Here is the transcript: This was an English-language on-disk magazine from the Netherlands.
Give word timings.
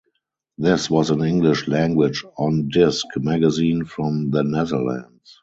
This 0.57 0.89
was 0.89 1.11
an 1.11 1.21
English-language 1.23 2.25
on-disk 2.35 3.05
magazine 3.17 3.85
from 3.85 4.31
the 4.31 4.41
Netherlands. 4.41 5.37